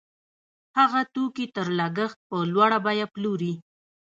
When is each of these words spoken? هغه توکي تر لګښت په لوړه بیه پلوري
هغه 0.77 1.01
توکي 1.13 1.45
تر 1.55 1.67
لګښت 1.79 2.17
په 2.29 2.37
لوړه 2.53 2.77
بیه 2.85 3.07
پلوري 3.13 3.53